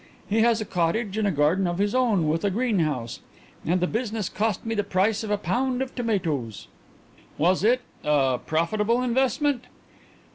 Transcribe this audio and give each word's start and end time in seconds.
He 0.27 0.39
has 0.41 0.59
a 0.59 0.65
cottage 0.65 1.15
and 1.19 1.27
a 1.27 1.31
garden 1.31 1.67
of 1.67 1.77
his 1.77 1.93
own 1.93 2.27
with 2.27 2.43
a 2.43 2.49
greenhouse, 2.49 3.19
and 3.63 3.79
the 3.79 3.85
business 3.85 4.29
cost 4.29 4.65
me 4.65 4.73
the 4.73 4.83
price 4.83 5.23
of 5.23 5.29
a 5.29 5.37
pound 5.37 5.79
of 5.83 5.93
tomatoes." 5.93 6.67
"Was 7.37 7.63
it 7.63 7.81
a 8.03 8.39
profitable 8.43 9.03
investment?" 9.03 9.65